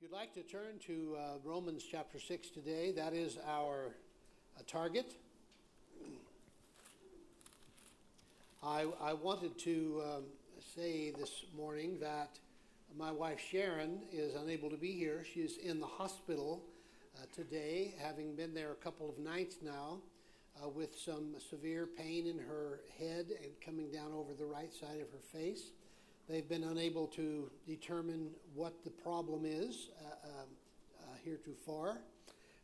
[0.00, 3.88] If you'd like to turn to uh, Romans chapter 6 today, that is our
[4.58, 5.12] uh, target.
[8.62, 10.22] I, I wanted to um,
[10.74, 12.38] say this morning that
[12.96, 15.22] my wife Sharon is unable to be here.
[15.34, 16.62] She's in the hospital
[17.18, 19.98] uh, today, having been there a couple of nights now,
[20.64, 25.02] uh, with some severe pain in her head and coming down over the right side
[25.02, 25.72] of her face.
[26.30, 30.46] They've been unable to determine what the problem is uh, um,
[31.02, 31.98] uh, heretofore,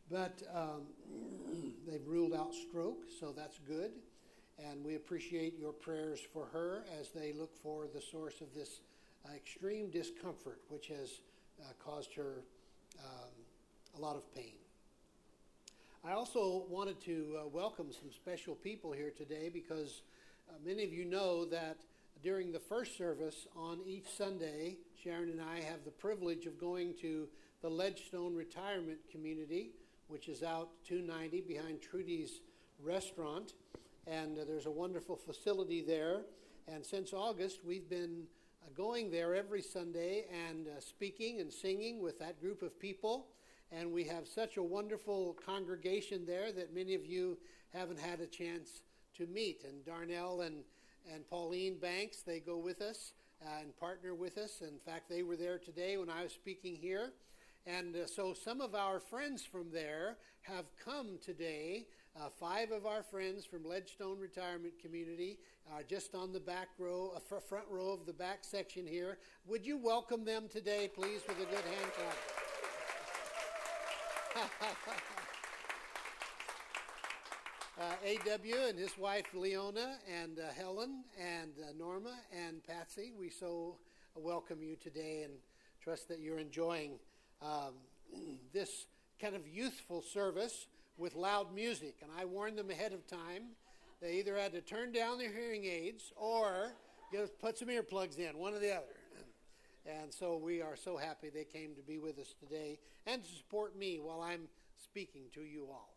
[0.09, 0.83] but um,
[1.85, 3.91] they've ruled out stroke, so that's good.
[4.57, 8.79] And we appreciate your prayers for her as they look for the source of this
[9.25, 11.19] uh, extreme discomfort, which has
[11.59, 12.35] uh, caused her
[13.03, 13.31] um,
[13.97, 14.55] a lot of pain.
[16.05, 20.03] I also wanted to uh, welcome some special people here today because
[20.49, 21.75] uh, many of you know that
[22.23, 26.95] during the first service on each Sunday, Sharon and I have the privilege of going
[27.01, 27.27] to
[27.61, 29.71] the Ledgestone Retirement Community,
[30.07, 32.41] which is out 290 behind Trudy's
[32.81, 33.53] restaurant.
[34.07, 36.21] And uh, there's a wonderful facility there.
[36.67, 38.23] And since August, we've been
[38.63, 43.27] uh, going there every Sunday and uh, speaking and singing with that group of people.
[43.71, 47.37] And we have such a wonderful congregation there that many of you
[47.73, 48.81] haven't had a chance
[49.17, 49.63] to meet.
[49.67, 50.63] And Darnell and
[51.13, 52.21] and Pauline Banks.
[52.21, 53.13] They go with us
[53.45, 54.61] uh, and partner with us.
[54.61, 57.13] In fact, they were there today when I was speaking here.
[57.65, 61.87] And uh, so some of our friends from there have come today.
[62.15, 65.37] Uh, five of our friends from Ledgestone Retirement Community
[65.71, 69.17] are just on the back row, uh, front row of the back section here.
[69.45, 72.17] Would you welcome them today, please, with a good hand clap?
[77.79, 78.55] uh, A.W.
[78.67, 83.13] and his wife Leona and uh, Helen and uh, Norma and Patsy.
[83.17, 83.75] We so
[84.15, 85.33] welcome you today and
[85.83, 86.93] trust that you're enjoying
[87.41, 87.73] um,
[88.53, 88.87] this
[89.21, 90.65] kind of youthful service
[90.97, 91.97] with loud music.
[92.01, 93.43] And I warned them ahead of time.
[94.01, 96.73] They either had to turn down their hearing aids or
[97.39, 98.85] put some earplugs in, one or the other.
[99.85, 103.29] And so we are so happy they came to be with us today and to
[103.29, 104.47] support me while I'm
[104.77, 105.96] speaking to you all.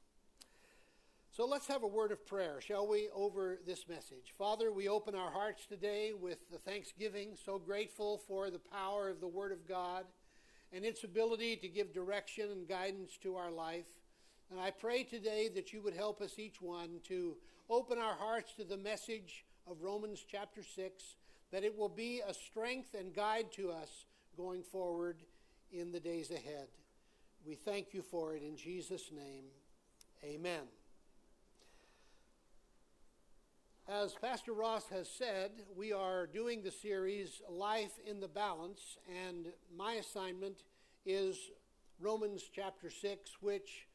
[1.33, 4.35] So let's have a word of prayer, shall we, over this message.
[4.37, 9.21] Father, we open our hearts today with the thanksgiving, so grateful for the power of
[9.21, 10.07] the Word of God
[10.73, 13.87] and its ability to give direction and guidance to our life.
[14.51, 17.37] And I pray today that you would help us each one to
[17.69, 21.05] open our hearts to the message of Romans chapter 6,
[21.53, 24.05] that it will be a strength and guide to us
[24.37, 25.23] going forward
[25.73, 26.67] in the days ahead.
[27.47, 29.45] We thank you for it in Jesus' name.
[30.25, 30.80] Amen.
[33.89, 39.47] As Pastor Ross has said, we are doing the series Life in the Balance, and
[39.77, 40.63] my assignment
[41.05, 41.37] is
[41.99, 43.89] Romans chapter 6, which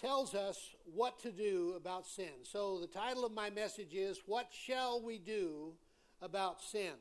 [0.00, 2.44] tells us what to do about sin.
[2.44, 5.74] So the title of my message is What Shall We Do
[6.22, 6.94] About Sin?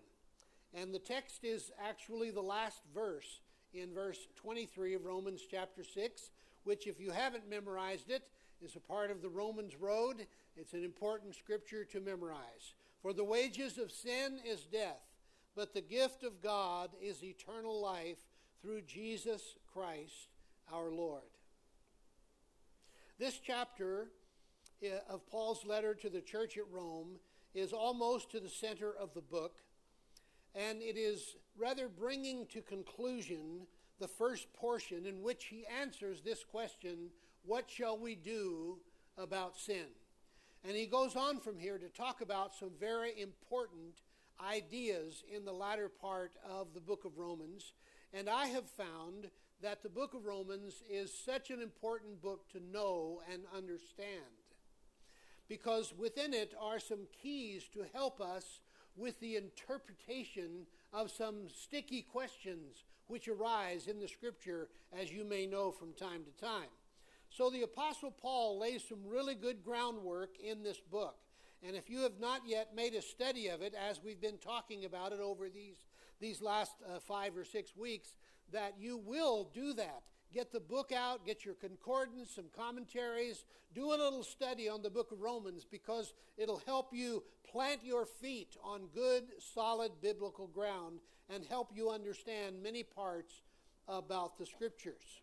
[0.74, 3.40] And the text is actually the last verse
[3.74, 6.32] in verse 23 of Romans chapter 6,
[6.66, 8.24] which, if you haven't memorized it,
[8.62, 10.28] is a part of the Romans Road.
[10.60, 12.74] It's an important scripture to memorize.
[13.02, 15.00] For the wages of sin is death,
[15.56, 18.18] but the gift of God is eternal life
[18.62, 20.28] through Jesus Christ
[20.72, 21.24] our Lord.
[23.18, 24.10] This chapter
[24.84, 27.20] eh, of Paul's letter to the church at Rome
[27.54, 29.60] is almost to the center of the book,
[30.54, 33.66] and it is rather bringing to conclusion
[34.00, 37.12] the first portion in which he answers this question
[37.46, 38.80] What shall we do
[39.18, 39.88] about sin?
[40.68, 44.02] And he goes on from here to talk about some very important
[44.46, 47.74] ideas in the latter part of the book of Romans.
[48.14, 49.30] And I have found
[49.62, 54.40] that the book of Romans is such an important book to know and understand
[55.50, 58.62] because within it are some keys to help us
[58.96, 65.48] with the interpretation of some sticky questions which arise in the scripture, as you may
[65.48, 66.70] know from time to time.
[67.30, 71.16] So the Apostle Paul lays some really good groundwork in this book.
[71.66, 74.86] And if you have not yet made a study of it, as we've been talking
[74.86, 75.76] about it over these,
[76.20, 78.16] these last uh, five or six weeks,
[78.52, 80.02] that you will do that.
[80.34, 84.90] Get the book out, get your concordance, some commentaries, do a little study on the
[84.90, 89.24] book of Romans because it'll help you plant your feet on good,
[89.54, 91.00] solid biblical ground
[91.30, 93.42] and help you understand many parts
[93.88, 95.22] about the scriptures.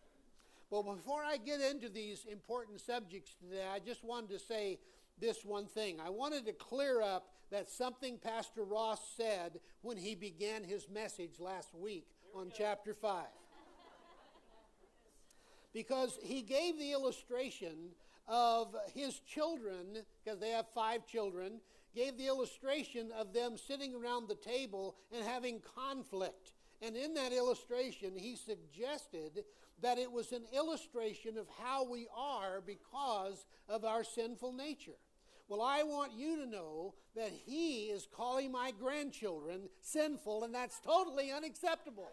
[0.69, 4.81] Well, before I get into these important subjects today, I just wanted to say
[5.21, 6.01] this one thing.
[6.05, 11.39] I wanted to clear up that something Pastor Ross said when he began his message
[11.39, 13.27] last week on chapter 5.
[15.73, 17.91] because he gave the illustration
[18.27, 21.61] of his children, because they have five children,
[21.95, 26.55] gave the illustration of them sitting around the table and having conflict.
[26.83, 29.45] And in that illustration, he suggested
[29.82, 34.99] that it was an illustration of how we are because of our sinful nature.
[35.49, 40.81] Well, I want you to know that he is calling my grandchildren sinful, and that's
[40.81, 42.08] totally unacceptable.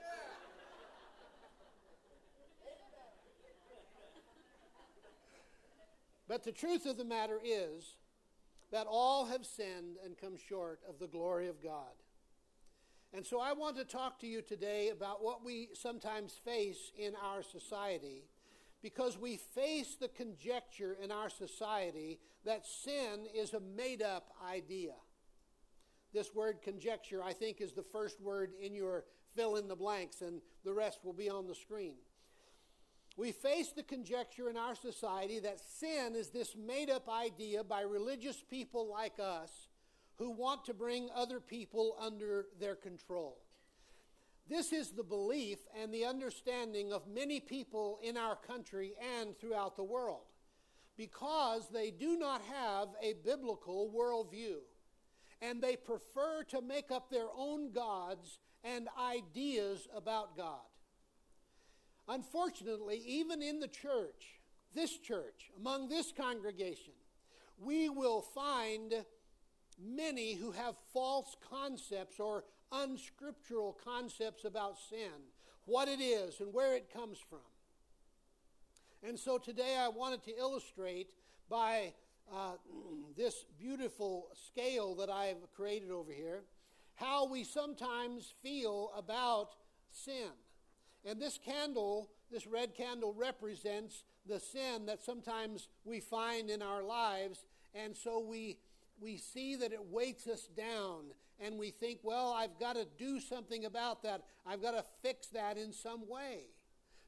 [6.27, 7.95] But the truth of the matter is
[8.71, 11.93] that all have sinned and come short of the glory of God.
[13.15, 17.13] And so I want to talk to you today about what we sometimes face in
[17.23, 18.23] our society
[18.81, 24.95] because we face the conjecture in our society that sin is a made up idea.
[26.11, 29.05] This word conjecture, I think, is the first word in your
[29.35, 31.95] fill in the blanks, and the rest will be on the screen.
[33.15, 37.81] We face the conjecture in our society that sin is this made up idea by
[37.81, 39.69] religious people like us
[40.17, 43.39] who want to bring other people under their control.
[44.49, 49.75] This is the belief and the understanding of many people in our country and throughout
[49.75, 50.25] the world
[50.97, 54.57] because they do not have a biblical worldview
[55.41, 60.59] and they prefer to make up their own gods and ideas about God.
[62.07, 64.39] Unfortunately, even in the church,
[64.73, 66.93] this church, among this congregation,
[67.57, 68.93] we will find
[69.81, 75.11] many who have false concepts or unscriptural concepts about sin,
[75.65, 77.39] what it is, and where it comes from.
[79.07, 81.11] And so today I wanted to illustrate
[81.49, 81.93] by
[82.31, 82.53] uh,
[83.17, 86.43] this beautiful scale that I've created over here
[86.95, 89.49] how we sometimes feel about
[89.91, 90.29] sin.
[91.05, 96.83] And this candle, this red candle, represents the sin that sometimes we find in our
[96.83, 97.45] lives.
[97.75, 98.57] And so we,
[99.03, 101.03] we see that it weights us down.
[101.39, 104.21] And we think, well, I've got to do something about that.
[104.45, 106.45] I've got to fix that in some way.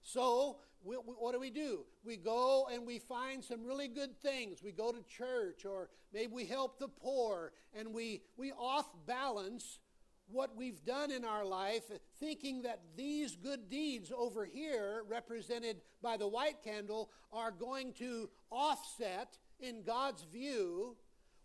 [0.04, 1.86] So, we, we, what do we do?
[2.04, 4.62] We go and we find some really good things.
[4.62, 9.80] We go to church, or maybe we help the poor, and we, we off balance
[10.28, 11.84] what we've done in our life,
[12.20, 18.30] thinking that these good deeds over here, represented by the white candle, are going to
[18.52, 20.96] offset, in God's view,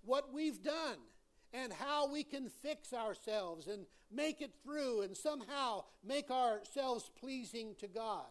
[0.05, 0.99] what we've done
[1.53, 7.75] and how we can fix ourselves and make it through and somehow make ourselves pleasing
[7.79, 8.27] to God.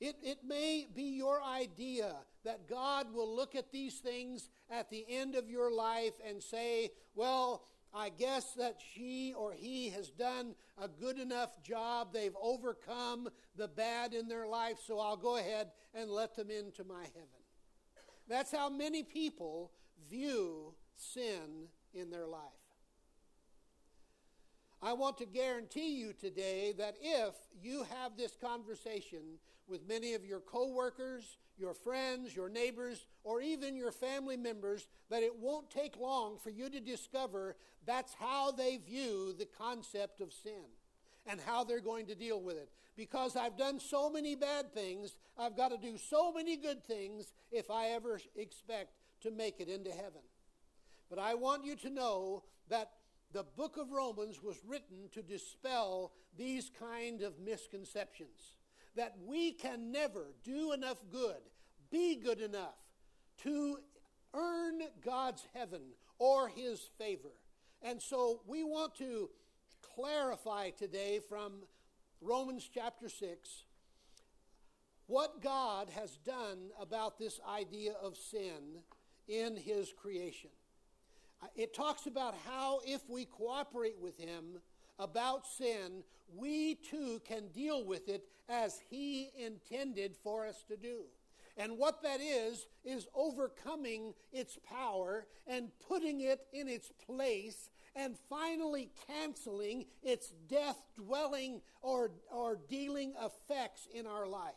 [0.00, 2.14] It, it may be your idea
[2.44, 6.90] that God will look at these things at the end of your life and say,
[7.14, 7.64] well,
[7.94, 12.12] I guess that she or he has done a good enough job.
[12.12, 16.82] They've overcome the bad in their life, so I'll go ahead and let them into
[16.82, 17.28] my heaven.
[18.28, 19.70] That's how many people
[20.08, 22.40] view sin in their life.
[24.82, 30.26] I want to guarantee you today that if you have this conversation with many of
[30.26, 35.96] your coworkers, your friends, your neighbors, or even your family members that it won't take
[35.96, 37.56] long for you to discover
[37.86, 40.64] that's how they view the concept of sin
[41.26, 42.68] and how they're going to deal with it.
[42.96, 47.32] Because I've done so many bad things, I've got to do so many good things
[47.50, 48.92] if I ever expect
[49.24, 50.22] to make it into heaven.
[51.10, 52.92] But I want you to know that
[53.32, 58.56] the book of Romans was written to dispel these kind of misconceptions
[58.94, 61.40] that we can never do enough good,
[61.90, 62.76] be good enough
[63.42, 63.78] to
[64.34, 65.82] earn God's heaven
[66.18, 67.32] or his favor.
[67.82, 69.30] And so we want to
[69.94, 71.64] clarify today from
[72.20, 73.64] Romans chapter 6
[75.06, 78.80] what God has done about this idea of sin
[79.28, 80.50] in his creation.
[81.42, 84.60] Uh, it talks about how if we cooperate with him,
[84.98, 86.04] about sin,
[86.34, 91.04] we too can deal with it as He intended for us to do.
[91.56, 98.16] And what that is, is overcoming its power and putting it in its place and
[98.28, 104.52] finally canceling its death dwelling or, or dealing effects in our life.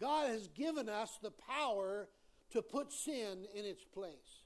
[0.00, 2.08] God has given us the power
[2.54, 4.42] to put sin in its place.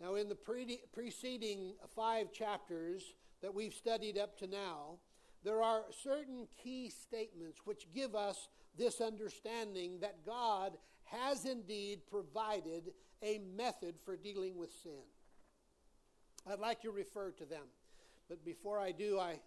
[0.00, 3.02] Now, in the pre- preceding five chapters,
[3.42, 4.98] that we've studied up to now,
[5.44, 12.92] there are certain key statements which give us this understanding that God has indeed provided
[13.22, 15.02] a method for dealing with sin.
[16.50, 17.64] I'd like to refer to them.
[18.28, 19.40] But before I do, I,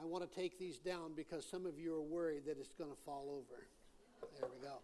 [0.00, 2.90] I want to take these down because some of you are worried that it's going
[2.90, 3.66] to fall over.
[4.38, 4.78] There we go.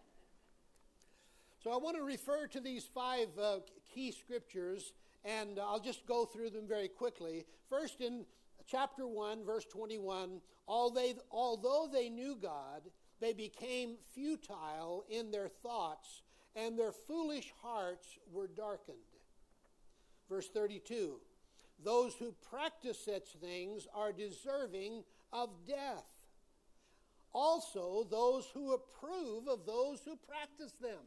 [1.65, 3.57] So I want to refer to these five uh,
[3.91, 4.93] key scriptures,
[5.23, 7.43] and I'll just go through them very quickly.
[7.71, 8.27] First, in
[8.67, 12.83] chapter 1, verse 21, although they knew God,
[13.19, 16.21] they became futile in their thoughts,
[16.55, 18.97] and their foolish hearts were darkened.
[20.29, 21.15] Verse 32
[21.83, 25.03] Those who practice such things are deserving
[25.33, 26.05] of death.
[27.33, 30.99] Also, those who approve of those who practice them.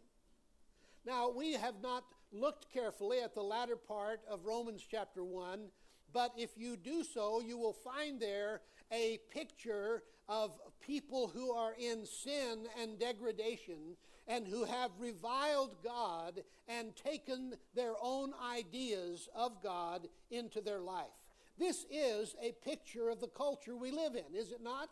[1.09, 5.71] Now, we have not looked carefully at the latter part of Romans chapter 1,
[6.13, 8.61] but if you do so, you will find there
[8.93, 13.97] a picture of people who are in sin and degradation
[14.27, 21.07] and who have reviled God and taken their own ideas of God into their life.
[21.59, 24.91] This is a picture of the culture we live in, is it not?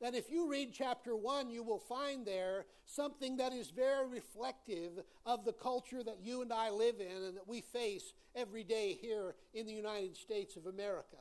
[0.00, 4.92] That if you read chapter 1, you will find there something that is very reflective
[5.26, 8.96] of the culture that you and I live in and that we face every day
[9.00, 11.18] here in the United States of America.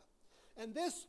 [0.55, 1.07] And this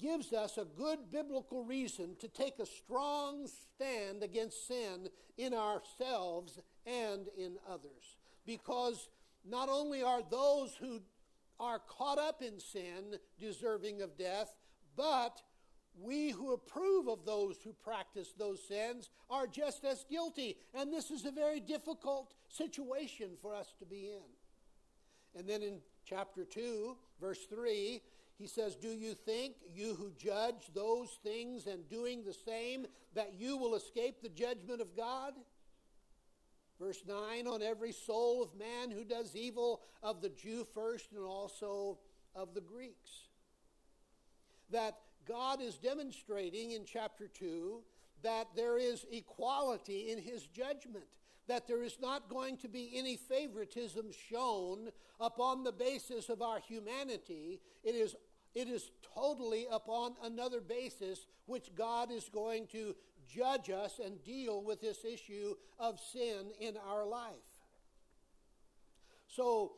[0.00, 6.58] gives us a good biblical reason to take a strong stand against sin in ourselves
[6.86, 8.16] and in others.
[8.46, 9.08] Because
[9.44, 11.00] not only are those who
[11.58, 14.54] are caught up in sin deserving of death,
[14.96, 15.42] but
[15.98, 20.56] we who approve of those who practice those sins are just as guilty.
[20.74, 25.38] And this is a very difficult situation for us to be in.
[25.38, 28.00] And then in chapter 2, verse 3,
[28.38, 33.34] he says, Do you think, you who judge those things and doing the same, that
[33.38, 35.34] you will escape the judgment of God?
[36.80, 41.24] Verse 9 On every soul of man who does evil, of the Jew first and
[41.24, 41.98] also
[42.34, 43.28] of the Greeks.
[44.70, 44.96] That
[45.30, 47.82] God is demonstrating in chapter 2
[48.24, 51.04] that there is equality in his judgment
[51.46, 54.88] that there is not going to be any favoritism shown
[55.20, 57.60] upon the basis of our humanity.
[57.82, 58.14] It is
[58.54, 62.96] it is totally upon another basis which God is going to
[63.32, 67.30] judge us and deal with this issue of sin in our life.
[69.28, 69.72] So,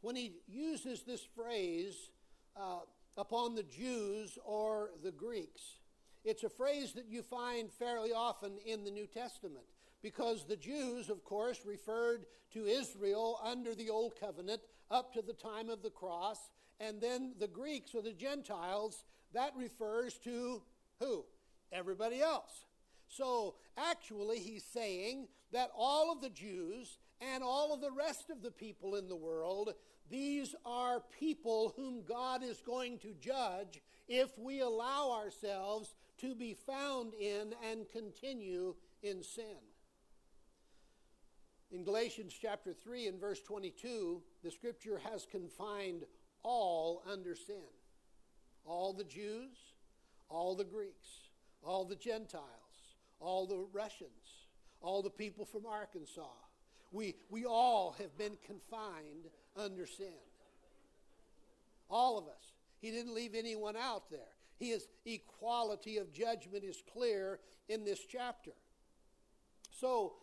[0.00, 2.10] when he uses this phrase
[2.56, 2.80] uh,
[3.18, 5.78] upon the Jews or the Greeks,
[6.24, 9.64] it's a phrase that you find fairly often in the New Testament
[10.02, 15.32] because the Jews, of course, referred to Israel under the Old Covenant up to the
[15.32, 16.38] time of the cross,
[16.80, 20.62] and then the Greeks or the Gentiles, that refers to
[21.00, 21.24] who?
[21.72, 22.64] Everybody else.
[23.08, 28.42] So actually, he's saying that all of the Jews and all of the rest of
[28.42, 29.74] the people in the world,
[30.10, 36.54] these are people whom God is going to judge if we allow ourselves to be
[36.54, 39.58] found in and continue in sin.
[41.70, 46.04] In Galatians chapter 3 and verse 22, the scripture has confined
[46.42, 47.56] all under sin.
[48.64, 49.56] All the Jews,
[50.30, 51.08] all the Greeks,
[51.62, 52.44] all the Gentiles,
[53.20, 54.46] all the Russians,
[54.80, 56.22] all the people from Arkansas.
[56.90, 60.06] We, we all have been confined under sin.
[61.90, 62.52] All of us.
[62.80, 64.20] He didn't leave anyone out there.
[64.58, 67.38] His equality of judgment is clear
[67.68, 68.52] in this chapter.
[69.70, 70.14] So,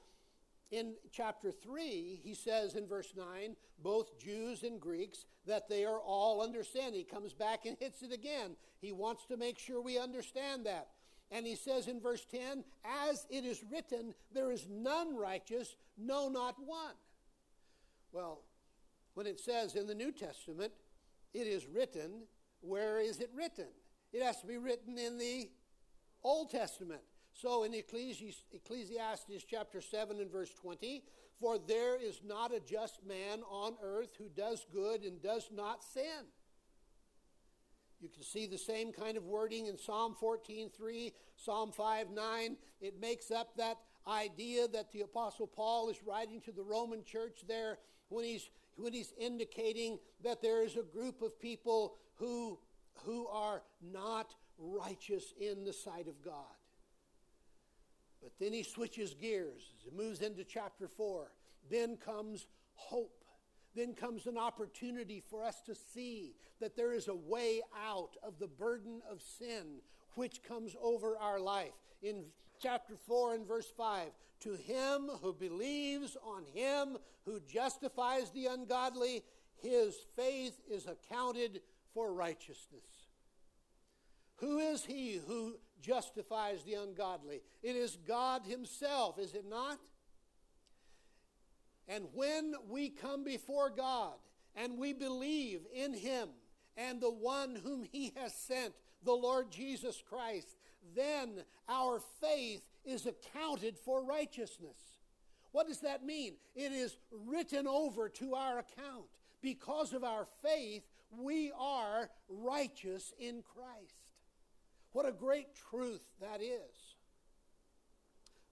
[0.71, 5.99] in chapter 3, he says in verse 9, both Jews and Greeks, that they are
[5.99, 6.93] all under sin.
[6.93, 8.55] He comes back and hits it again.
[8.81, 10.87] He wants to make sure we understand that.
[11.31, 12.63] And he says in verse 10,
[13.09, 16.95] as it is written, there is none righteous, no, not one.
[18.11, 18.41] Well,
[19.15, 20.71] when it says in the New Testament,
[21.33, 22.27] it is written,
[22.61, 23.67] where is it written?
[24.13, 25.49] It has to be written in the
[26.23, 27.01] Old Testament.
[27.33, 31.03] So in Ecclesiastes chapter 7 and verse 20,
[31.39, 35.83] for there is not a just man on earth who does good and does not
[35.83, 36.29] sin.
[37.99, 42.57] You can see the same kind of wording in Psalm 14:3, Psalm 5:9.
[42.79, 47.43] It makes up that idea that the apostle Paul is writing to the Roman church
[47.47, 47.79] there
[48.09, 52.59] when he's when he's indicating that there is a group of people who
[53.03, 56.55] who are not righteous in the sight of God.
[58.21, 61.31] But then he switches gears as he moves into chapter 4.
[61.69, 63.23] Then comes hope.
[63.75, 68.39] Then comes an opportunity for us to see that there is a way out of
[68.39, 69.81] the burden of sin
[70.13, 71.73] which comes over our life.
[72.01, 72.23] In
[72.65, 74.07] chapter 4 and verse 5,
[74.39, 79.23] to him who believes on him who justifies the ungodly,
[79.61, 81.61] his faith is accounted
[81.93, 83.09] for righteousness.
[84.37, 87.41] Who is he who justifies the ungodly.
[87.61, 89.79] It is God Himself, is it not?
[91.87, 94.15] And when we come before God
[94.55, 96.29] and we believe in Him
[96.75, 100.55] and the one whom He has sent, the Lord Jesus Christ,
[100.93, 104.77] then our faith is accounted for righteousness.
[105.51, 106.33] What does that mean?
[106.55, 109.05] It is written over to our account.
[109.41, 110.83] Because of our faith,
[111.17, 114.13] we are righteous in Christ.
[114.91, 116.95] What a great truth that is.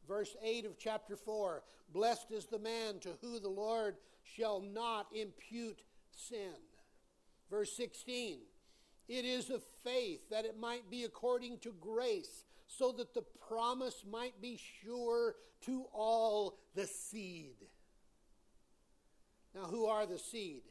[0.07, 1.63] Verse 8 of chapter 4
[1.93, 6.55] Blessed is the man to whom the Lord shall not impute sin.
[7.49, 8.39] Verse 16
[9.07, 14.03] It is of faith that it might be according to grace, so that the promise
[14.09, 17.55] might be sure to all the seed.
[19.53, 20.63] Now, who are the seed?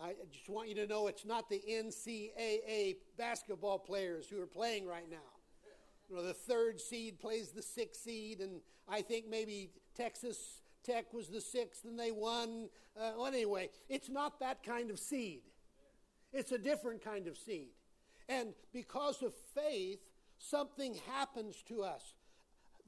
[0.00, 4.86] I just want you to know it's not the NCAA basketball players who are playing
[4.86, 5.16] right now.
[6.08, 11.12] You know, the third seed plays the sixth seed, and I think maybe Texas Tech
[11.12, 12.68] was the sixth and they won.
[12.98, 15.42] Uh, well, anyway, it's not that kind of seed.
[16.32, 17.70] It's a different kind of seed.
[18.28, 20.00] And because of faith,
[20.38, 22.14] something happens to us.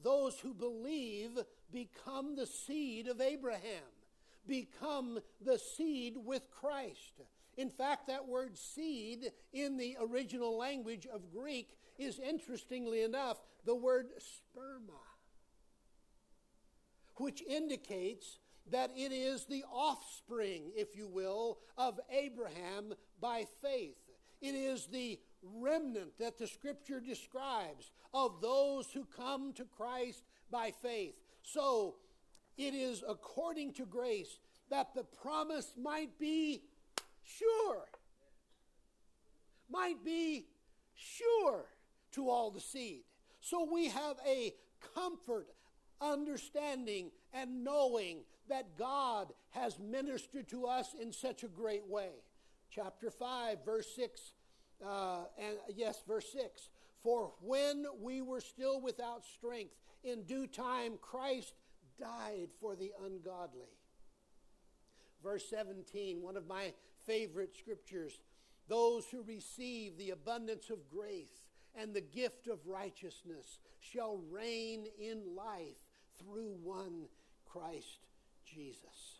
[0.03, 1.31] Those who believe
[1.71, 3.83] become the seed of Abraham
[4.47, 7.21] become the seed with Christ.
[7.57, 13.75] In fact, that word seed in the original language of Greek is interestingly enough the
[13.75, 14.97] word sperma,
[17.15, 18.39] which indicates
[18.71, 23.95] that it is the offspring, if you will, of Abraham by faith.
[24.41, 30.71] It is the remnant that the scripture describes of those who come to Christ by
[30.81, 31.15] faith.
[31.43, 31.95] So,
[32.57, 36.63] it is according to grace that the promise might be
[37.23, 37.85] sure.
[39.69, 40.47] Might be
[40.93, 41.65] sure
[42.13, 43.03] to all the seed.
[43.39, 44.53] So we have a
[44.93, 45.47] comfort,
[45.99, 52.11] understanding, and knowing that God has ministered to us in such a great way.
[52.73, 54.33] Chapter 5, verse 6,
[54.85, 56.69] uh, and yes, verse 6.
[57.03, 61.53] For when we were still without strength, in due time Christ
[61.99, 63.77] died for the ungodly.
[65.21, 66.73] Verse 17, one of my
[67.05, 68.19] favorite scriptures
[68.67, 71.43] those who receive the abundance of grace
[71.75, 75.75] and the gift of righteousness shall reign in life
[76.17, 77.07] through one
[77.45, 78.05] Christ
[78.45, 79.19] Jesus.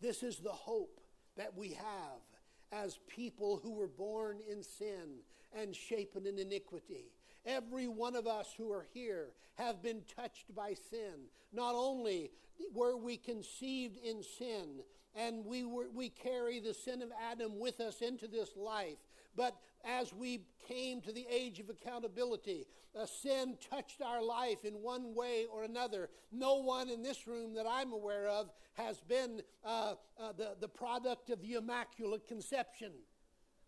[0.00, 0.95] This is the hope
[1.36, 2.20] that we have
[2.72, 5.20] as people who were born in sin
[5.56, 7.12] and shapen in iniquity.
[7.44, 11.28] Every one of us who are here have been touched by sin.
[11.52, 12.30] Not only
[12.74, 14.82] were we conceived in sin
[15.14, 18.98] and we, were, we carry the sin of Adam with us into this life,
[19.36, 24.74] but as we came to the age of accountability, a sin touched our life in
[24.74, 26.08] one way or another.
[26.32, 30.68] No one in this room that I'm aware of has been uh, uh, the, the
[30.68, 32.92] product of the Immaculate Conception.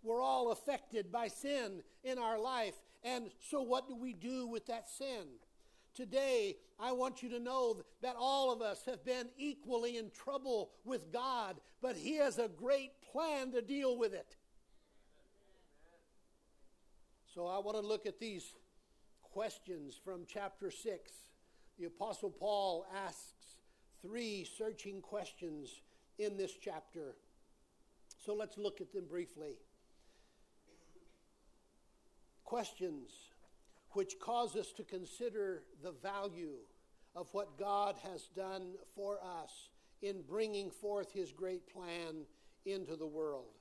[0.02, 2.74] We're all affected by sin in our life.
[3.04, 5.26] And so, what do we do with that sin?
[5.94, 10.70] Today, I want you to know that all of us have been equally in trouble
[10.85, 14.37] with God, but He has a great plan to deal with it.
[17.38, 18.53] So, I want to look at these
[19.22, 21.12] questions from chapter 6.
[21.79, 23.61] The Apostle Paul asks
[24.03, 25.70] three searching questions
[26.18, 27.14] in this chapter.
[28.18, 29.53] So, let's look at them briefly
[32.42, 33.12] questions
[33.92, 36.57] which cause us to consider the value
[37.14, 39.68] of what God has done for us
[40.03, 42.24] in bringing forth his great plan
[42.66, 43.55] into the world.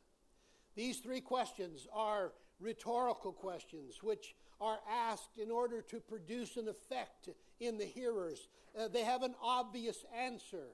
[0.76, 7.30] These three questions are rhetorical questions which are asked in order to produce an effect
[7.60, 8.48] in the hearers.
[8.78, 10.68] Uh, they have an obvious answer.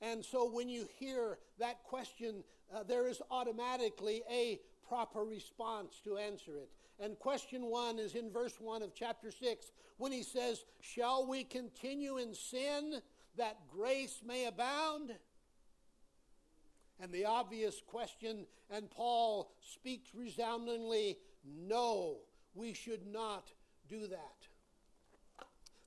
[0.00, 6.16] And so when you hear that question, uh, there is automatically a proper response to
[6.16, 6.70] answer it.
[7.00, 11.44] And question one is in verse 1 of chapter 6 when he says, Shall we
[11.44, 13.00] continue in sin
[13.36, 15.12] that grace may abound?
[17.00, 22.18] And the obvious question, and Paul speaks resoundingly, No,
[22.54, 23.52] we should not
[23.88, 24.48] do that.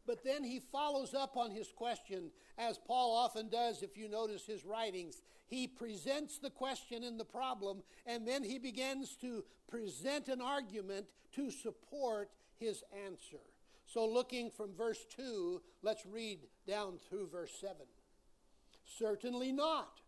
[0.08, 4.46] But then he follows up on his question, as Paul often does if you notice
[4.46, 5.22] his writings.
[5.48, 11.06] He presents the question and the problem, and then he begins to present an argument
[11.34, 13.42] to support his answer.
[13.86, 17.76] So, looking from verse 2, let's read down through verse 7.
[18.98, 20.01] Certainly not.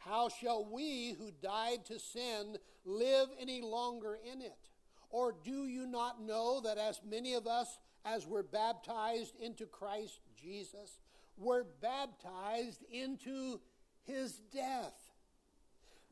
[0.00, 4.70] How shall we who died to sin live any longer in it?
[5.10, 10.20] Or do you not know that as many of us as were baptized into Christ
[10.34, 10.98] Jesus
[11.36, 13.60] were baptized into
[14.04, 14.94] his death?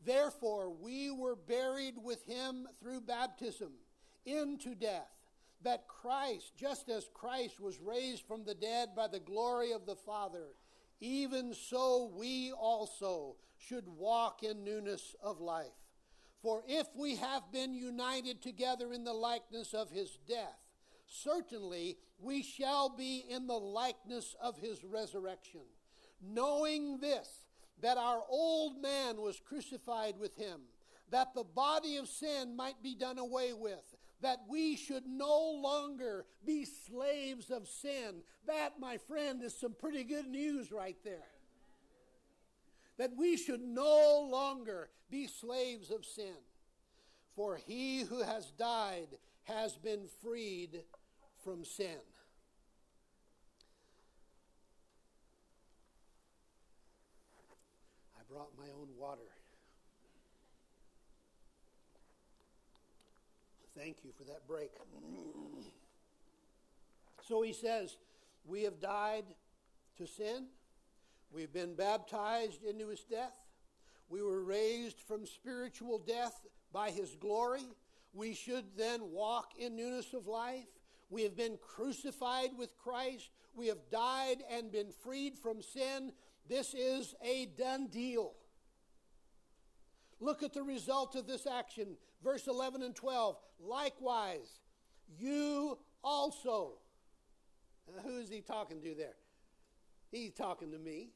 [0.05, 3.73] Therefore, we were buried with him through baptism
[4.27, 5.11] into death,
[5.63, 9.97] that Christ, just as Christ was raised from the dead by the glory of the
[9.97, 10.49] Father,
[11.01, 15.67] even so we also should walk in newness of life.
[16.43, 20.59] For if we have been united together in the likeness of his death,
[21.07, 25.63] certainly we shall be in the likeness of his resurrection.
[26.23, 27.45] Knowing this,
[27.81, 30.61] that our old man was crucified with him,
[31.11, 36.27] that the body of sin might be done away with, that we should no longer
[36.45, 38.23] be slaves of sin.
[38.47, 41.27] That, my friend, is some pretty good news right there.
[42.99, 46.35] That we should no longer be slaves of sin.
[47.37, 49.09] For he who has died
[49.45, 50.83] has been freed
[51.45, 52.01] from sin.
[58.19, 59.23] I brought my own water.
[63.79, 64.73] Thank you for that break.
[67.29, 67.97] So he says,
[68.45, 69.25] We have died
[69.99, 70.47] to sin.
[71.33, 73.37] We've been baptized into his death.
[74.09, 77.67] We were raised from spiritual death by his glory.
[78.15, 80.67] We should then walk in newness of life.
[81.11, 83.31] We have been crucified with Christ.
[83.55, 86.13] We have died and been freed from sin.
[86.49, 88.33] This is a done deal.
[90.21, 91.97] Look at the result of this action.
[92.25, 93.37] Verse 11 and 12.
[93.61, 94.61] Likewise,
[95.19, 96.73] you also.
[98.05, 99.17] Who is he talking to there?
[100.11, 101.11] He's talking to me.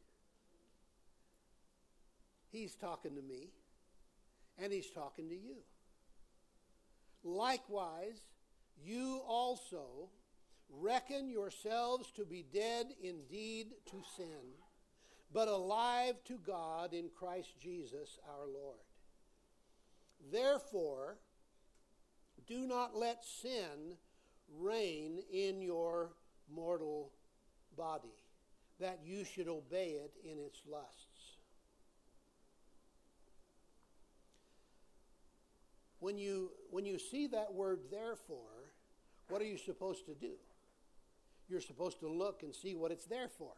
[2.53, 3.49] He's talking to me.
[4.59, 5.57] And he's talking to you.
[7.25, 8.21] Likewise,
[8.85, 10.11] you also
[10.69, 14.57] reckon yourselves to be dead indeed to sin,
[15.33, 18.79] but alive to God in Christ Jesus our Lord.
[20.31, 21.19] Therefore,
[22.47, 23.97] do not let sin
[24.59, 26.13] reign in your
[26.53, 27.13] mortal
[27.77, 28.15] body,
[28.79, 31.12] that you should obey it in its lusts.
[36.03, 38.75] When you, when you see that word therefore,
[39.29, 40.33] what are you supposed to do?
[41.49, 43.53] You're supposed to look and see what it's there for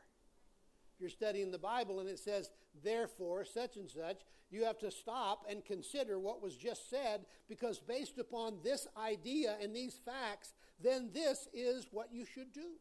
[0.98, 2.50] you're studying the Bible and it says,
[2.82, 7.78] therefore, such and such, you have to stop and consider what was just said because
[7.78, 12.72] based upon this idea and these facts, then this is what you should do.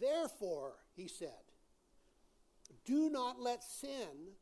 [0.00, 1.28] Therefore, he said,
[2.84, 4.32] do not let sin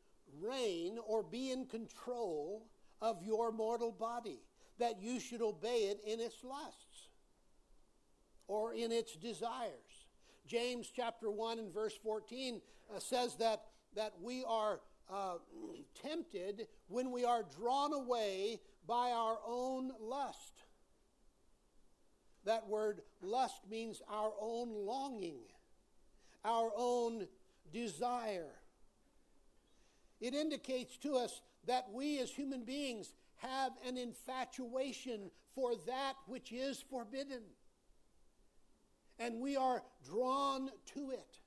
[0.41, 2.67] reign or be in control
[3.03, 4.39] of your mortal body,
[4.79, 7.09] that you should obey it in its lusts
[8.47, 10.07] or in its desires.
[10.47, 12.61] James chapter 1 and verse 14
[12.95, 13.65] uh, says that,
[13.97, 14.81] that we are
[15.13, 15.35] uh,
[16.03, 20.63] tempted when we are drawn away by our own lust.
[22.45, 25.43] That word lust means our own longing,
[26.45, 27.27] our own
[27.73, 28.51] desire.
[30.21, 36.53] It indicates to us that we as human beings have an infatuation for that which
[36.53, 37.43] is forbidden
[39.23, 41.39] and we are drawn to it.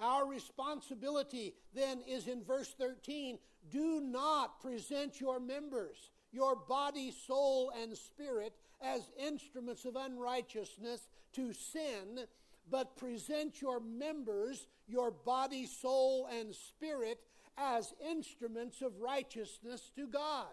[0.00, 3.38] Our responsibility then is in verse 13
[3.70, 11.52] do not present your members, your body, soul, and spirit, as instruments of unrighteousness to
[11.52, 12.26] sin,
[12.70, 17.20] but present your members, your body, soul, and spirit,
[17.56, 20.48] as instruments of righteousness to God.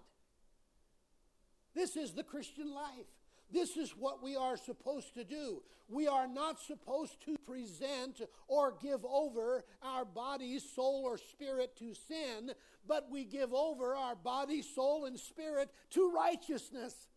[1.74, 3.08] This is the Christian life.
[3.52, 5.62] This is what we are supposed to do.
[5.90, 11.94] We are not supposed to present or give over our body, soul, or spirit to
[11.94, 12.54] sin,
[12.88, 17.08] but we give over our body, soul, and spirit to righteousness.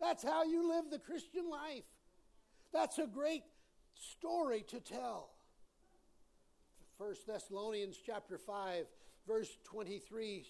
[0.00, 1.84] That's how you live the Christian life.
[2.72, 3.44] That's a great
[3.94, 5.30] story to tell.
[6.96, 8.86] 1 Thessalonians chapter 5
[9.26, 10.44] verse 23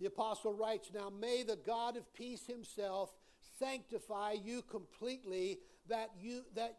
[0.00, 3.10] the apostle writes now may the God of peace himself
[3.58, 5.58] sanctify you completely
[5.88, 6.78] that you that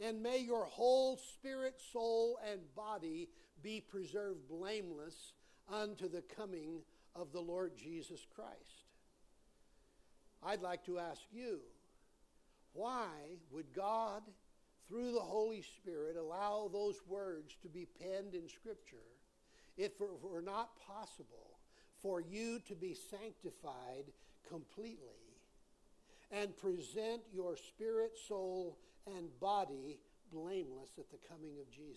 [0.00, 3.28] and may your whole spirit soul and body
[3.62, 5.32] be preserved blameless
[5.68, 6.80] unto the coming
[7.14, 8.86] of the Lord Jesus Christ.
[10.42, 11.60] I'd like to ask you
[12.72, 13.08] why
[13.50, 14.22] would God
[14.88, 18.96] through the Holy Spirit allow those words to be penned in scripture
[19.80, 21.58] if it were not possible
[22.02, 24.04] for you to be sanctified
[24.46, 25.38] completely
[26.30, 29.98] and present your spirit, soul, and body
[30.30, 31.96] blameless at the coming of Jesus.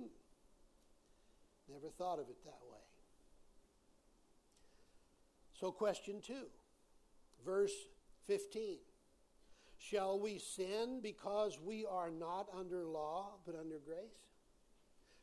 [0.00, 0.08] Hmm.
[1.70, 2.78] Never thought of it that way.
[5.52, 6.46] So, question two,
[7.44, 7.74] verse
[8.26, 8.78] 15.
[9.76, 14.31] Shall we sin because we are not under law but under grace?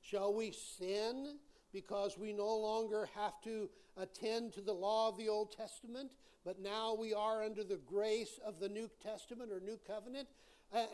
[0.09, 1.37] Shall we sin
[1.71, 6.59] because we no longer have to attend to the law of the Old Testament, but
[6.59, 10.27] now we are under the grace of the New Testament or New Covenant?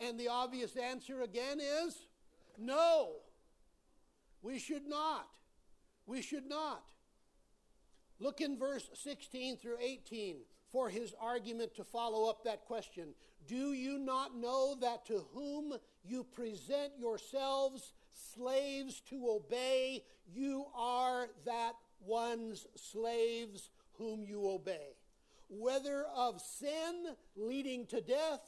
[0.02, 1.96] And the obvious answer again is
[2.58, 3.12] no.
[4.42, 5.28] We should not.
[6.06, 6.84] We should not.
[8.18, 10.36] Look in verse 16 through 18
[10.70, 13.14] for his argument to follow up that question.
[13.46, 15.74] Do you not know that to whom
[16.04, 17.92] you present yourselves
[18.34, 24.96] slaves to obey, you are that one's slaves whom you obey?
[25.48, 28.40] Whether of sin leading to death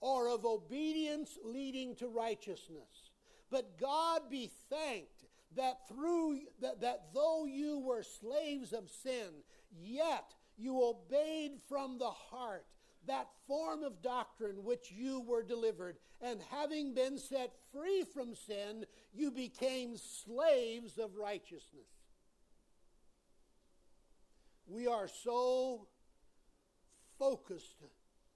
[0.00, 3.10] or of obedience leading to righteousness.
[3.50, 9.28] But God be thanked that through that, that though you were slaves of sin,
[9.80, 12.66] yet you obeyed from the heart
[13.06, 18.86] that form of doctrine which you were delivered, and having been set free from sin,
[19.12, 21.88] you became slaves of righteousness.
[24.66, 25.88] We are so
[27.18, 27.82] focused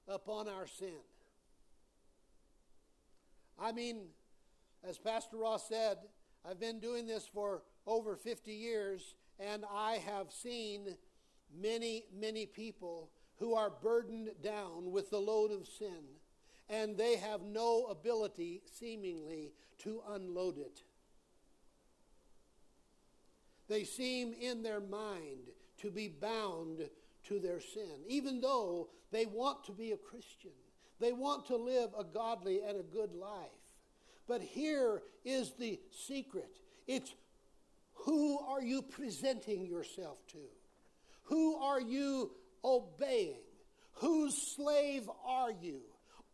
[0.08, 1.00] upon our sin.
[3.58, 4.06] I mean,
[4.84, 5.98] as Pastor Ross said,
[6.48, 10.96] I've been doing this for over 50 years, and I have seen
[11.56, 16.04] many, many people who are burdened down with the load of sin,
[16.68, 20.82] and they have no ability, seemingly, to unload it.
[23.68, 26.88] They seem in their mind to be bound
[27.24, 30.52] to their sin, even though they want to be a Christian.
[30.98, 33.50] They want to live a godly and a good life.
[34.26, 37.14] But here is the secret it's
[37.94, 40.38] who are you presenting yourself to?
[41.24, 42.30] Who are you
[42.64, 43.40] obeying?
[43.94, 45.80] Whose slave are you?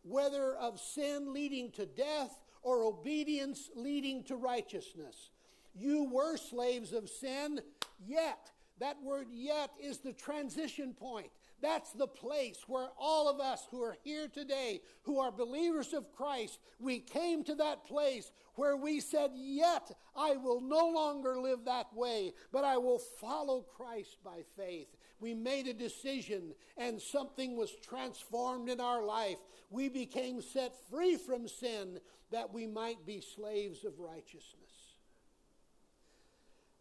[0.03, 5.29] Whether of sin leading to death or obedience leading to righteousness.
[5.75, 7.61] You were slaves of sin,
[8.05, 11.29] yet, that word yet is the transition point.
[11.61, 16.11] That's the place where all of us who are here today, who are believers of
[16.11, 21.65] Christ, we came to that place where we said, Yet I will no longer live
[21.65, 24.89] that way, but I will follow Christ by faith.
[25.23, 29.37] We made a decision and something was transformed in our life.
[29.69, 34.97] We became set free from sin that we might be slaves of righteousness.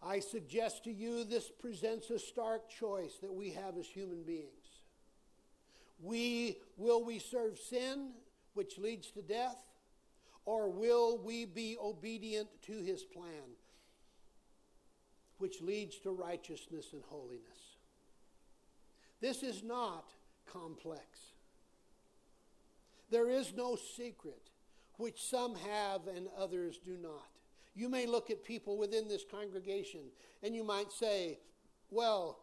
[0.03, 4.83] I suggest to you this presents a stark choice that we have as human beings.
[6.01, 8.11] We will we serve sin,
[8.55, 9.63] which leads to death,
[10.47, 13.55] or will we be obedient to his plan,
[15.39, 17.72] which leads to righteousness and holiness?
[19.23, 20.11] This is not
[20.53, 21.07] complex.
[23.11, 24.51] There is no secret
[24.97, 27.29] which some have and others do not.
[27.75, 30.01] You may look at people within this congregation
[30.43, 31.39] and you might say,
[31.91, 32.41] well,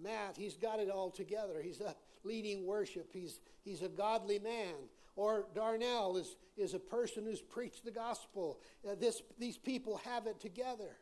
[0.00, 1.60] Matt, he's got it all together.
[1.62, 3.10] He's up leading worship.
[3.12, 4.74] He's, he's a godly man.
[5.16, 8.60] Or Darnell is, is a person who's preached the gospel.
[8.88, 10.96] Uh, this, these people have it together.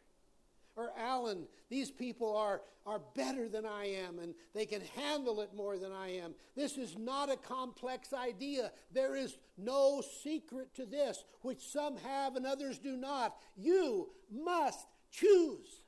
[0.78, 5.50] Or Alan, these people are, are better than I am and they can handle it
[5.52, 6.36] more than I am.
[6.54, 8.70] This is not a complex idea.
[8.92, 13.34] There is no secret to this, which some have and others do not.
[13.56, 15.82] You must choose.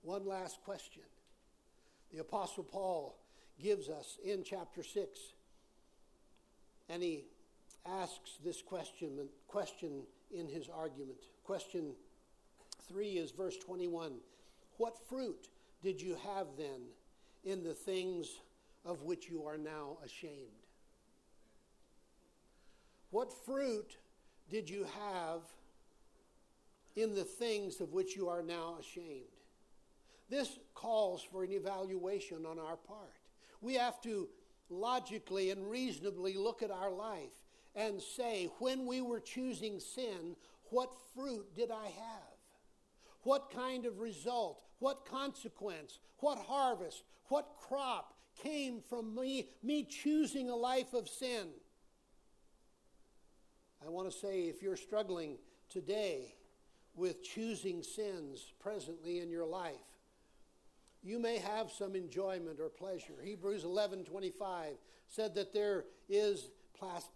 [0.00, 1.02] One last question
[2.10, 3.18] the Apostle Paul
[3.62, 5.20] gives us in chapter 6.
[6.88, 7.24] And he
[7.86, 11.18] asks this question, question in his argument.
[11.44, 11.92] Question
[12.88, 14.14] 3 is verse 21.
[14.78, 15.48] What fruit
[15.82, 16.80] did you have then
[17.44, 18.40] in the things
[18.84, 20.48] of which you are now ashamed?
[23.10, 23.96] What fruit
[24.50, 25.42] did you have
[26.96, 29.26] in the things of which you are now ashamed?
[30.30, 33.12] This calls for an evaluation on our part.
[33.60, 34.28] We have to
[34.70, 37.41] logically and reasonably look at our life
[37.74, 40.36] and say, when we were choosing sin,
[40.70, 42.32] what fruit did I have?
[43.22, 50.50] What kind of result, what consequence, what harvest, what crop came from me, me choosing
[50.50, 51.48] a life of sin?
[53.84, 56.34] I want to say if you're struggling today
[56.94, 59.74] with choosing sins presently in your life,
[61.02, 63.14] you may have some enjoyment or pleasure.
[63.22, 66.50] Hebrews 11:25 said that there is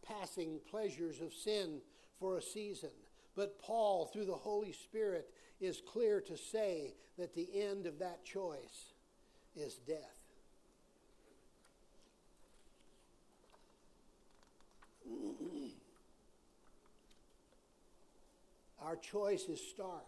[0.07, 1.81] passing pleasures of sin
[2.19, 2.91] for a season.
[3.35, 8.25] But Paul, through the Holy Spirit, is clear to say that the end of that
[8.25, 8.93] choice
[9.55, 9.99] is death.
[18.83, 20.05] Our choice is stark,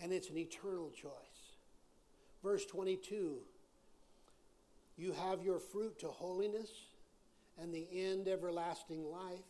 [0.00, 1.10] and it's an eternal choice.
[2.42, 3.36] Verse 22
[4.96, 6.70] You have your fruit to holiness,
[7.62, 9.44] and the end everlasting life,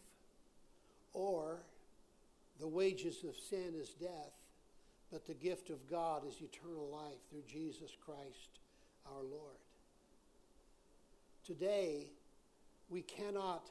[1.15, 1.63] or
[2.61, 4.35] the wages of sin is death,
[5.11, 8.61] but the gift of God is eternal life through Jesus Christ
[9.07, 9.57] our Lord.
[11.45, 12.11] Today,
[12.89, 13.71] we cannot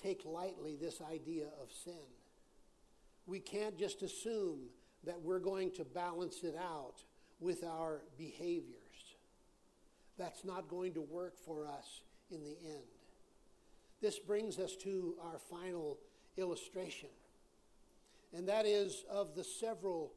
[0.00, 1.94] take lightly this idea of sin.
[3.26, 4.60] We can't just assume
[5.04, 7.02] that we're going to balance it out
[7.40, 8.76] with our behaviors.
[10.18, 12.99] That's not going to work for us in the end.
[14.00, 15.98] This brings us to our final
[16.36, 17.10] illustration,
[18.32, 20.12] and that is of the several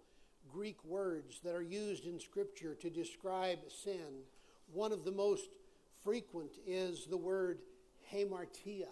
[0.51, 4.23] Greek words that are used in Scripture to describe sin.
[4.71, 5.49] One of the most
[6.03, 7.59] frequent is the word
[8.13, 8.87] hamartia,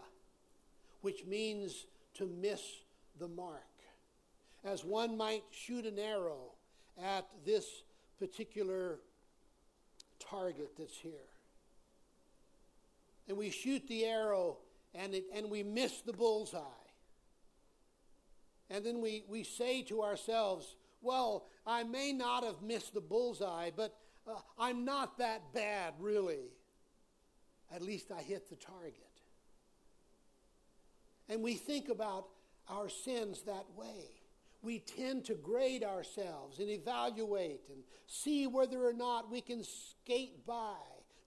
[1.01, 2.61] which means to miss
[3.19, 3.61] the mark.
[4.63, 6.51] As one might shoot an arrow
[7.01, 7.83] at this
[8.19, 8.99] particular
[10.19, 11.29] target that's here.
[13.27, 14.57] And we shoot the arrow
[14.93, 16.59] and, it, and we miss the bullseye.
[18.69, 23.71] And then we, we say to ourselves, well, I may not have missed the bullseye,
[23.75, 26.51] but uh, I'm not that bad, really.
[27.73, 28.95] At least I hit the target.
[31.27, 32.27] And we think about
[32.69, 34.21] our sins that way.
[34.61, 40.45] We tend to grade ourselves and evaluate and see whether or not we can skate
[40.45, 40.75] by,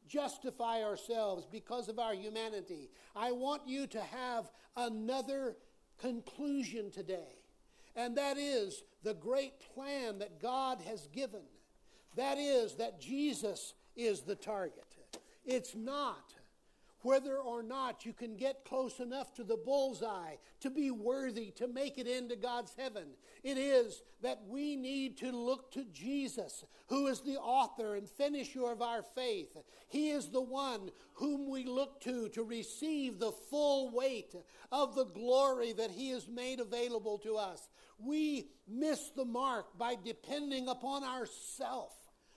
[0.08, 2.90] justify ourselves because of our humanity.
[3.16, 5.56] I want you to have another
[5.98, 7.38] conclusion today,
[7.96, 11.42] and that is the great plan that God has given.
[12.16, 14.84] That is, that Jesus is the target.
[15.44, 16.33] It's not
[17.04, 21.68] whether or not you can get close enough to the bullseye to be worthy to
[21.68, 23.04] make it into God's heaven.
[23.42, 28.66] It is that we need to look to Jesus, who is the author and finisher
[28.70, 29.54] of our faith.
[29.88, 34.34] He is the one whom we look to to receive the full weight
[34.72, 37.68] of the glory that He has made available to us.
[37.98, 41.92] We miss the mark by depending upon ourself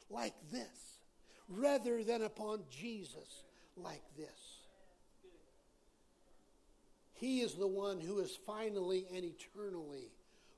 [0.09, 0.99] like this
[1.47, 3.43] rather than upon Jesus
[3.77, 4.46] like this.
[7.17, 10.11] He is the one who has finally and eternally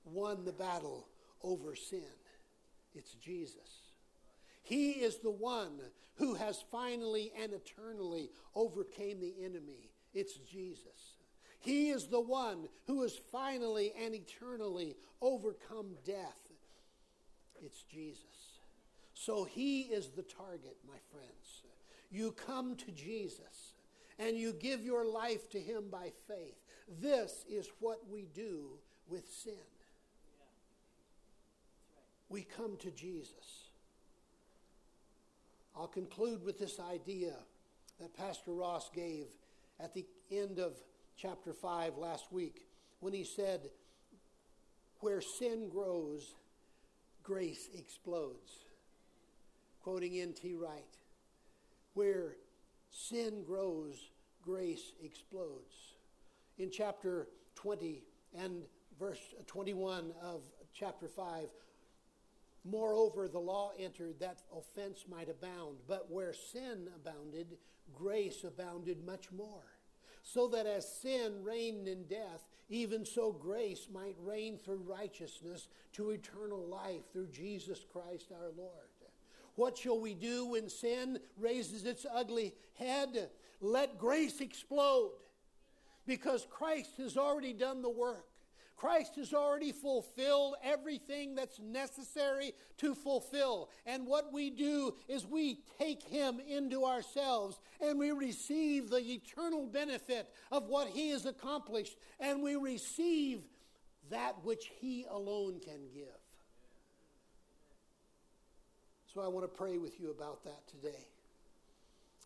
[0.03, 1.07] won the battle
[1.41, 2.03] over sin.
[2.93, 3.93] It's Jesus.
[4.61, 5.79] He is the one
[6.15, 9.89] who has finally and eternally overcame the enemy.
[10.13, 11.17] It's Jesus.
[11.59, 16.39] He is the one who has finally and eternally overcome death.
[17.61, 18.23] It's Jesus.
[19.13, 21.63] So he is the target, my friends.
[22.11, 23.75] You come to Jesus
[24.19, 26.59] and you give your life to Him by faith.
[27.01, 28.67] This is what we do
[29.07, 29.53] with sin.
[32.27, 33.69] We come to Jesus.
[35.75, 37.33] I'll conclude with this idea
[37.99, 39.27] that Pastor Ross gave
[39.79, 40.73] at the end of
[41.15, 42.67] chapter 5 last week
[42.99, 43.69] when he said,
[44.99, 46.35] Where sin grows,
[47.23, 48.65] grace explodes.
[49.81, 50.53] Quoting N.T.
[50.55, 50.97] Wright.
[51.93, 52.35] Where
[52.99, 55.95] sin grows, grace explodes.
[56.57, 58.03] In chapter 20
[58.37, 58.63] and
[58.99, 60.41] verse uh, 21 of
[60.73, 61.47] chapter 5,
[62.65, 67.57] moreover, the law entered that offense might abound, but where sin abounded,
[67.93, 69.63] grace abounded much more.
[70.21, 76.11] So that as sin reigned in death, even so grace might reign through righteousness to
[76.11, 78.89] eternal life through Jesus Christ our Lord.
[79.59, 83.29] What shall we do when sin raises its ugly head?
[83.59, 85.11] Let grace explode
[86.07, 88.25] because Christ has already done the work.
[88.77, 93.69] Christ has already fulfilled everything that's necessary to fulfill.
[93.85, 99.67] And what we do is we take him into ourselves and we receive the eternal
[99.67, 103.41] benefit of what he has accomplished and we receive
[104.09, 106.18] that which he alone can give.
[109.13, 111.07] So I want to pray with you about that today.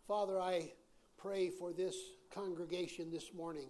[0.05, 0.73] Father, I
[1.17, 1.95] pray for this
[2.34, 3.69] congregation this morning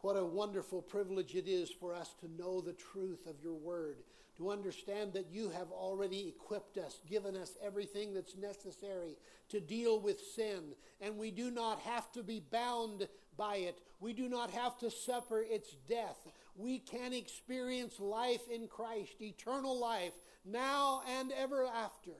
[0.00, 3.96] What a wonderful privilege it is for us to know the truth of your word,
[4.36, 9.16] to understand that you have already equipped us, given us everything that's necessary
[9.48, 13.78] to deal with sin, and we do not have to be bound by it.
[14.00, 16.28] We do not have to suffer its death.
[16.56, 20.12] We can experience life in Christ, eternal life,
[20.46, 22.12] now and ever after.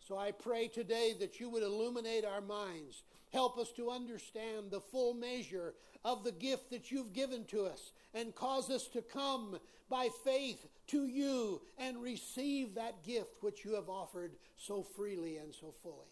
[0.00, 3.02] So I pray today that you would illuminate our minds.
[3.30, 5.74] Help us to understand the full measure
[6.04, 9.58] of the gift that you've given to us and cause us to come
[9.90, 15.54] by faith to you and receive that gift which you have offered so freely and
[15.54, 16.08] so fully.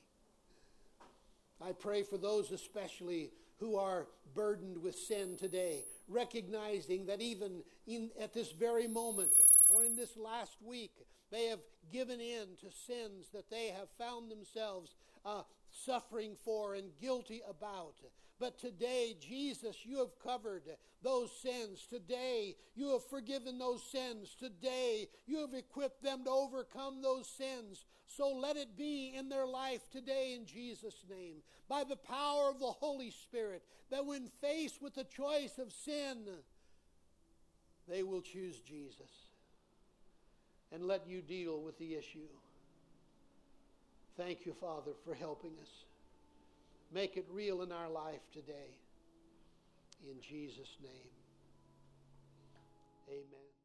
[1.67, 8.11] I pray for those especially who are burdened with sin today, recognizing that even in,
[8.20, 9.30] at this very moment
[9.68, 10.92] or in this last week,
[11.30, 11.61] they have
[11.92, 14.94] given in to sins that they have found themselves
[15.24, 17.94] uh, suffering for and guilty about.
[18.39, 20.64] But today, Jesus, you have covered
[21.03, 21.87] those sins.
[21.89, 24.37] Today, you have forgiven those sins.
[24.39, 27.87] Today, you have equipped them to overcome those sins.
[28.07, 31.37] So let it be in their life today in Jesus' name,
[31.68, 36.26] by the power of the Holy Spirit, that when faced with the choice of sin,
[37.89, 39.11] they will choose Jesus
[40.72, 42.28] and let you deal with the issue.
[44.16, 45.86] Thank you, Father, for helping us.
[46.93, 48.78] Make it real in our life today.
[50.09, 51.12] In Jesus' name,
[53.09, 53.55] amen.